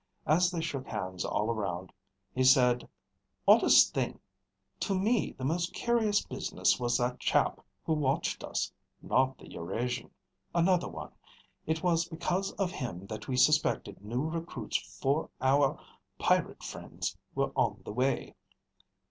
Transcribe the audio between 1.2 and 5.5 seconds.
all around, he said, "Oddest thing. To me, the